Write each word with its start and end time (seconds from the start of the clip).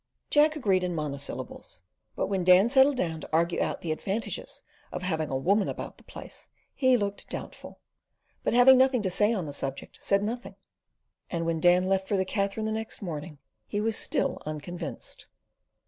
Jack 0.31 0.55
agreed 0.55 0.83
in 0.83 0.95
monosyllables; 0.95 1.83
but 2.15 2.25
when 2.25 2.43
Dan 2.43 2.69
settled 2.69 2.97
down 2.97 3.21
to 3.21 3.29
argue 3.31 3.61
out 3.61 3.81
the 3.81 3.91
advantages 3.91 4.63
of 4.91 5.03
having 5.03 5.29
a 5.29 5.37
woman 5.37 5.69
about 5.69 5.99
the 5.99 6.03
place, 6.03 6.49
he 6.73 6.97
looked 6.97 7.29
doubtful; 7.29 7.79
but 8.43 8.55
having 8.55 8.79
nothing 8.79 9.03
to 9.03 9.11
say 9.11 9.31
on 9.31 9.45
the 9.45 9.53
subject, 9.53 9.99
said 10.01 10.23
nothing; 10.23 10.55
and 11.29 11.45
when 11.45 11.59
Dan 11.59 11.85
left 11.85 12.07
for 12.07 12.17
the 12.17 12.25
Katherine 12.25 12.65
next 12.73 13.03
morning 13.03 13.37
he 13.67 13.79
was 13.79 13.95
still 13.95 14.41
unconvinced. 14.43 15.27